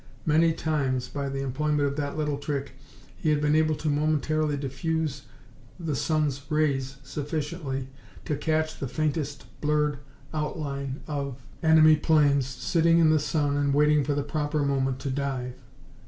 [0.25, 2.71] Many times, by the employment of that little trick,
[3.15, 5.25] he had been able to momentarily diffuse
[5.79, 7.87] the sun's rays sufficiently
[8.25, 9.99] to catch the faintest blurred
[10.33, 15.11] outline of enemy planes sitting in the sun and waiting for the proper moment to
[15.11, 15.53] dive.